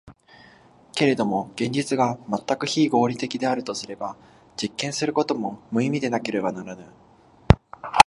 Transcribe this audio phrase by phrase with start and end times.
[0.95, 4.17] けれども現実が全く非合理的であるとすれば、
[4.59, 6.87] 実験することも無意味でなければならぬ。